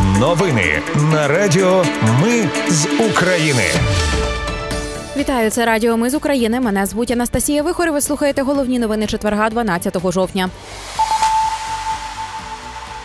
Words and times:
Новини 0.00 0.82
на 1.12 1.28
Радіо 1.28 1.84
Ми 2.22 2.48
з 2.68 2.86
України. 3.10 3.62
Вітаю, 5.16 5.50
це 5.50 5.66
Радіо 5.66 5.96
Ми 5.96 6.10
з 6.10 6.14
України. 6.14 6.60
Мене 6.60 6.86
звуть 6.86 7.10
Анастасія 7.10 7.62
Вихор. 7.62 7.92
Ви 7.92 8.00
слухаєте 8.00 8.42
головні 8.42 8.78
новини 8.78 9.06
четверга, 9.06 9.50
12 9.50 10.12
жовтня. 10.12 10.50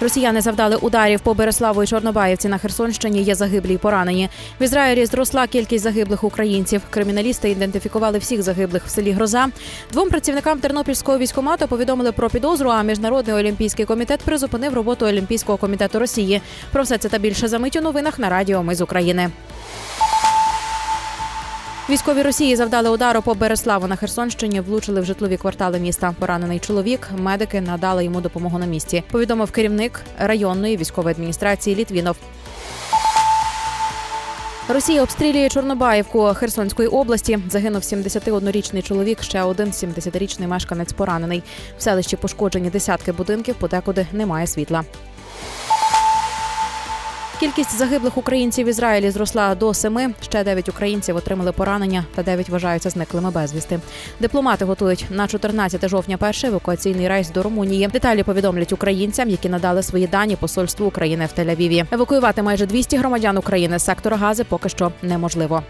Росіяни 0.01 0.41
завдали 0.41 0.75
ударів 0.75 1.19
по 1.19 1.33
Береславу 1.33 1.83
і 1.83 1.87
Чорнобаївці 1.87 2.47
на 2.47 2.57
Херсонщині. 2.57 3.23
Є 3.23 3.35
загиблі 3.35 3.73
й 3.73 3.77
поранені. 3.77 4.29
В 4.59 4.63
Ізраїлі 4.63 5.05
зросла 5.05 5.47
кількість 5.47 5.83
загиблих 5.83 6.23
українців. 6.23 6.81
Криміналісти 6.89 7.49
ідентифікували 7.49 8.17
всіх 8.17 8.41
загиблих 8.41 8.85
в 8.85 8.89
селі 8.89 9.11
Гроза. 9.11 9.47
Двом 9.91 10.09
працівникам 10.09 10.59
Тернопільського 10.59 11.17
військомату 11.17 11.67
повідомили 11.67 12.11
про 12.11 12.29
підозру. 12.29 12.69
А 12.69 12.83
міжнародний 12.83 13.35
олімпійський 13.35 13.85
комітет 13.85 14.19
призупинив 14.19 14.73
роботу 14.73 15.05
Олімпійського 15.05 15.57
комітету 15.57 15.99
Росії. 15.99 16.41
Про 16.71 16.83
все 16.83 16.97
це 16.97 17.09
та 17.09 17.17
більше 17.17 17.47
замить 17.47 17.75
у 17.75 17.81
новинах 17.81 18.19
на 18.19 18.29
Радіо 18.29 18.63
Ми 18.63 18.75
з 18.75 18.81
України. 18.81 19.29
Військові 21.89 22.21
Росії 22.21 22.55
завдали 22.55 22.89
удару 22.89 23.21
по 23.21 23.33
Береславу 23.33 23.87
на 23.87 23.95
Херсонщині, 23.95 24.61
влучили 24.61 25.01
в 25.01 25.05
житлові 25.05 25.37
квартали 25.37 25.79
міста. 25.79 26.15
Поранений 26.19 26.59
чоловік. 26.59 27.09
Медики 27.17 27.61
надали 27.61 28.05
йому 28.05 28.21
допомогу 28.21 28.57
на 28.57 28.65
місці. 28.65 29.03
Повідомив 29.11 29.51
керівник 29.51 30.01
районної 30.19 30.77
військової 30.77 31.13
адміністрації 31.13 31.75
Літвінов. 31.75 32.17
Росія 34.69 35.03
обстрілює 35.03 35.49
Чорнобаївку 35.49 36.23
Херсонської 36.23 36.87
області. 36.87 37.39
Загинув 37.49 37.81
71-річний 37.81 38.81
чоловік. 38.81 39.23
Ще 39.23 39.43
один 39.43 39.67
70-річний 39.67 40.47
мешканець 40.47 40.93
поранений. 40.93 41.43
В 41.77 41.81
селищі 41.81 42.15
пошкоджені 42.15 42.69
десятки 42.69 43.11
будинків, 43.11 43.55
подекуди 43.55 44.07
немає 44.11 44.47
світла. 44.47 44.83
Кількість 47.39 47.77
загиблих 47.77 48.17
українців 48.17 48.65
в 48.65 48.69
Ізраїлі 48.69 49.11
зросла 49.11 49.55
до 49.55 49.73
семи. 49.73 50.13
Ще 50.21 50.43
дев'ять 50.43 50.69
українців 50.69 51.15
отримали 51.15 51.51
поранення, 51.51 52.05
та 52.15 52.23
дев'ять 52.23 52.49
вважаються 52.49 52.89
зниклими 52.89 53.31
безвісти. 53.31 53.79
Дипломати 54.19 54.65
готують 54.65 55.05
на 55.09 55.27
14 55.27 55.87
жовтня 55.87 56.17
перший 56.17 56.49
евакуаційний 56.49 57.07
рейс 57.07 57.29
до 57.29 57.43
Румунії. 57.43 57.87
Деталі 57.87 58.23
повідомлять 58.23 58.73
українцям, 58.73 59.29
які 59.29 59.49
надали 59.49 59.83
свої 59.83 60.07
дані 60.07 60.35
посольству 60.35 60.87
України 60.87 61.27
в 61.35 61.39
Тель-Авіві. 61.39 61.85
Евакуювати 61.91 62.41
майже 62.41 62.65
200 62.65 62.97
громадян 62.97 63.37
України 63.37 63.79
з 63.79 63.85
сектора 63.85 64.17
Гази 64.17 64.43
поки 64.43 64.69
що 64.69 64.91
неможливо. 65.01 65.63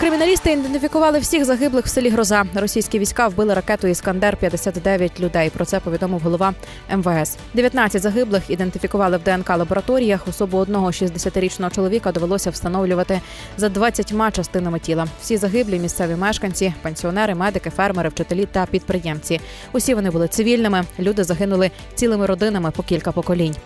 Криміналісти 0.00 0.52
ідентифікували 0.52 1.18
всіх 1.18 1.44
загиблих 1.44 1.84
в 1.84 1.88
селі 1.88 2.08
Гроза. 2.08 2.44
Російські 2.54 2.98
війська 2.98 3.28
вбили 3.28 3.54
ракетою 3.54 3.90
Іскандер 3.90 4.36
59 4.36 5.20
людей. 5.20 5.50
Про 5.50 5.64
це 5.64 5.80
повідомив 5.80 6.20
голова 6.20 6.54
МВС. 6.96 7.38
19 7.54 8.02
загиблих 8.02 8.50
ідентифікували 8.50 9.16
в 9.16 9.22
ДНК 9.22 9.50
лабораторіях. 9.50 10.28
Особу 10.28 10.58
одного 10.58 10.86
60-річного 10.86 11.70
чоловіка 11.70 12.12
довелося 12.12 12.50
встановлювати 12.50 13.20
за 13.56 13.68
20 13.68 14.14
частинами 14.32 14.78
тіла. 14.78 15.06
Всі 15.22 15.36
загиблі 15.36 15.78
місцеві 15.78 16.14
мешканці, 16.14 16.74
пенсіонери, 16.82 17.34
медики, 17.34 17.70
фермери, 17.70 18.08
вчителі 18.08 18.46
та 18.52 18.66
підприємці. 18.66 19.40
Усі 19.72 19.94
вони 19.94 20.10
були 20.10 20.28
цивільними. 20.28 20.84
Люди 20.98 21.24
загинули 21.24 21.70
цілими 21.94 22.26
родинами 22.26 22.70
по 22.70 22.82
кілька 22.82 23.12
поколінь. 23.12 23.56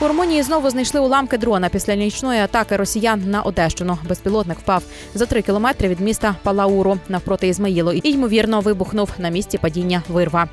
У 0.00 0.08
Румунії 0.08 0.42
знову 0.42 0.70
знайшли 0.70 1.00
уламки 1.00 1.38
дрона 1.38 1.68
після 1.68 1.94
нічної 1.94 2.40
атаки 2.40 2.76
росіян 2.76 3.22
на 3.30 3.42
Одещину. 3.42 3.98
Безпілотник 4.08 4.58
впав 4.58 4.82
за 5.14 5.26
три 5.26 5.42
кілометри 5.42 5.88
від 5.88 6.00
міста 6.00 6.36
Палауру 6.42 6.98
навпроти 7.08 7.48
Ізмаїлу 7.48 7.92
і 7.92 8.10
ймовірно 8.10 8.60
вибухнув 8.60 9.10
на 9.18 9.28
місці 9.28 9.58
падіння 9.58 10.02
вирва. 10.08 10.48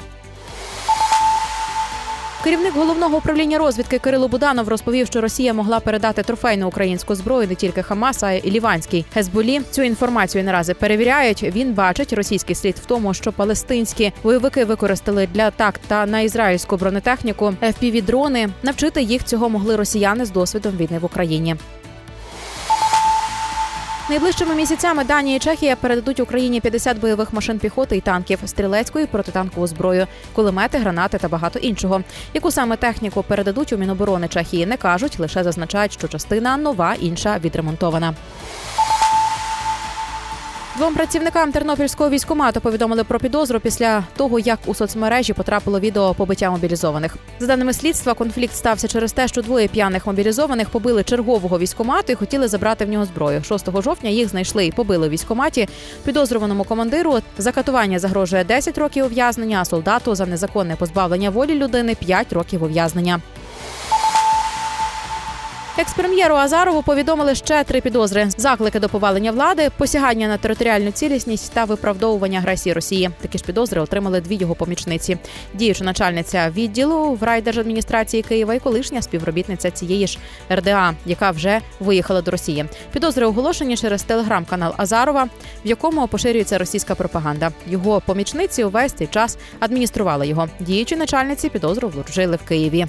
Керівник 2.44 2.74
головного 2.76 3.18
управління 3.18 3.58
розвідки 3.58 4.00
Кирило 4.00 4.28
Буданов 4.28 4.68
розповів, 4.68 5.08
що 5.08 5.22
Росія 5.22 5.54
могла 5.54 5.80
передати 5.80 6.24
трофейну 6.24 6.68
українську 6.68 7.16
зброю 7.16 7.48
не 7.48 7.56
тільки 7.56 7.84
Хамас, 7.84 8.24
а 8.24 8.32
й 8.32 8.52
Ліванській 8.52 9.06
Хезболі. 9.14 9.62
Цю 9.72 9.82
інформацію 9.82 10.44
наразі 10.44 10.74
перевіряють. 10.74 11.44
Він 11.44 11.74
бачить 11.74 12.14
російський 12.14 12.56
слід 12.56 12.76
в 12.76 12.86
тому, 12.86 13.14
що 13.14 13.32
палестинські 13.32 14.12
бойовики 14.24 14.66
використали 14.66 15.28
для 15.34 15.48
атак 15.48 15.80
та 15.88 16.06
на 16.06 16.20
ізраїльську 16.20 16.78
бронетехніку 16.78 17.46
fpv 17.62 18.04
дрони 18.04 18.50
Навчити 18.64 19.02
їх 19.02 19.24
цього 19.24 19.50
могли 19.50 19.76
росіяни 19.76 20.26
з 20.26 20.32
досвідом 20.32 20.78
війни 20.78 21.00
в 21.00 21.06
Україні. 21.06 21.56
Найближчими 24.10 24.56
місяцями 24.56 25.04
Данія 25.04 25.36
і 25.36 25.40
Чехія 25.40 25.76
передадуть 25.76 26.20
Україні 26.20 26.62
50 26.62 27.00
бойових 27.00 27.34
машин 27.34 27.60
піхоти 27.60 27.98
і 27.98 28.02
танків, 28.02 28.40
стрілецьку 28.46 29.00
і 29.00 29.06
протитанкову 29.06 29.68
зброю, 29.68 30.08
кулемети, 30.34 30.78
гранати 30.78 31.18
та 31.18 31.28
багато 31.28 31.60
іншого. 31.60 32.02
Яку 32.34 32.52
саме 32.52 32.78
техніку 32.78 33.24
передадуть 33.24 33.74
у 33.74 33.78
Міноборони 33.78 34.28
Чехії, 34.28 34.66
не 34.66 34.78
кажуть, 34.78 35.20
лише 35.20 35.44
зазначають, 35.44 35.94
що 35.94 36.08
частина 36.08 36.58
нова, 36.58 36.96
інша 37.00 37.38
відремонтована. 37.40 38.14
Двом 40.78 40.94
працівникам 40.94 41.52
тернопільського 41.52 42.10
військомату 42.10 42.62
повідомили 42.62 43.04
про 43.04 43.20
підозру 43.20 43.60
після 43.60 44.04
того, 44.16 44.40
як 44.40 44.60
у 44.66 44.74
соцмережі 44.76 45.34
потрапило 45.34 45.80
відео 45.80 46.14
побиття 46.14 46.52
мобілізованих. 46.52 47.18
За 47.40 47.48
даними 47.48 47.74
слідства, 47.74 48.14
конфлікт 48.14 48.56
стався 48.56 48.88
через 48.88 49.14
те, 49.14 49.28
що 49.28 49.42
двоє 49.42 49.68
п'яних 49.68 50.08
мобілізованих 50.08 50.70
побили 50.70 51.04
чергового 51.04 51.60
військомату 51.60 52.12
і 52.12 52.16
хотіли 52.16 52.48
забрати 52.48 52.86
в 52.86 52.90
нього 52.90 53.06
зброю. 53.06 53.44
6 53.44 53.82
жовтня 53.82 54.10
їх 54.10 54.30
знайшли 54.30 54.66
і 54.66 54.72
побили 54.72 55.08
в 55.08 55.12
військоматі. 55.12 55.68
Підозрюваному 56.06 56.64
командиру 56.64 57.20
за 57.38 57.52
катування 57.52 58.00
загрожує 58.00 58.44
10 58.44 58.78
років 58.78 59.06
ув'язнення, 59.06 59.58
а 59.62 59.66
солдату 59.66 60.16
за 60.16 60.26
незаконне 60.26 60.76
позбавлення 60.76 61.30
волі 61.30 61.56
людини 61.56 61.96
5 61.96 62.34
років 62.34 62.64
ув'язнення. 62.64 63.22
Експрем'єру 65.78 66.36
Азарову 66.36 66.82
повідомили 66.82 67.36
ще 67.36 67.64
три 67.64 67.82
підозри: 67.82 68.30
заклики 68.38 68.80
до 68.80 68.90
повалення 68.90 69.32
влади, 69.32 69.72
посягання 69.78 70.28
на 70.28 70.38
територіальну 70.38 70.92
цілісність 70.92 71.54
та 71.54 71.66
виправдовування 71.66 72.40
агресії 72.40 72.74
Росії. 72.74 73.10
Такі 73.22 73.38
ж 73.38 73.44
підозри 73.44 73.82
отримали 73.82 74.22
дві 74.22 74.36
його 74.36 74.56
помічниці. 74.56 75.18
Діюча 75.54 75.84
начальниця 75.84 76.52
відділу 76.56 77.14
в 77.14 77.24
райдержадміністрації 77.24 78.24
Києва 78.24 78.54
і 78.54 78.60
колишня 78.60 79.02
співробітниця 79.02 79.72
цієї 79.72 80.08
ж 80.08 80.18
РДА, 80.52 80.94
яка 81.06 81.32
вже 81.32 81.62
виїхала 81.80 82.22
до 82.22 82.32
Росії. 82.32 82.66
Підозри 82.92 83.26
оголошені 83.26 83.78
через 83.78 84.04
телеграм-канал 84.04 84.74
Азарова, 84.78 85.24
в 85.24 85.68
якому 85.68 86.08
поширюється 86.08 86.58
російська 86.58 86.96
пропаганда. 86.96 87.52
Його 87.68 88.02
помічниці 88.06 88.64
увесь 88.64 88.94
цей 88.94 89.08
час 89.08 89.38
адміністрували 89.60 90.28
його. 90.28 90.50
Діючі 90.60 90.96
начальниці 90.96 91.50
підозру 91.50 91.90
вручили 91.90 92.36
в 92.36 92.48
Києві. 92.48 92.88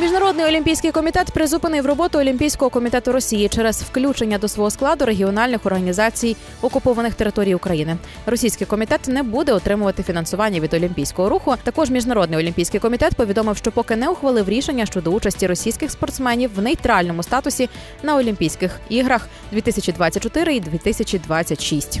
Міжнародний 0.00 0.46
олімпійський 0.46 0.90
комітет 0.90 1.30
призупинив 1.30 1.86
роботу 1.86 2.18
Олімпійського 2.18 2.70
комітету 2.70 3.12
Росії 3.12 3.48
через 3.48 3.82
включення 3.82 4.38
до 4.38 4.48
свого 4.48 4.70
складу 4.70 5.04
регіональних 5.04 5.66
організацій 5.66 6.36
окупованих 6.62 7.14
територій 7.14 7.54
України. 7.54 7.96
Російський 8.26 8.66
комітет 8.66 9.08
не 9.08 9.22
буде 9.22 9.52
отримувати 9.52 10.02
фінансування 10.02 10.60
від 10.60 10.74
олімпійського 10.74 11.28
руху. 11.28 11.54
Також 11.62 11.90
міжнародний 11.90 12.38
олімпійський 12.38 12.80
комітет 12.80 13.14
повідомив, 13.14 13.56
що 13.56 13.72
поки 13.72 13.96
не 13.96 14.08
ухвалив 14.08 14.48
рішення 14.48 14.86
щодо 14.86 15.10
участі 15.10 15.46
російських 15.46 15.90
спортсменів 15.90 16.50
в 16.54 16.62
нейтральному 16.62 17.22
статусі 17.22 17.68
на 18.02 18.16
Олімпійських 18.16 18.80
іграх 18.88 19.28
2024 19.52 20.54
і 20.54 20.60
2026. 20.60 22.00